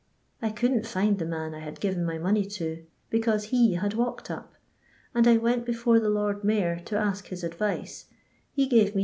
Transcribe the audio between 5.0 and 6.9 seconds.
and I went befim the Lord Mayor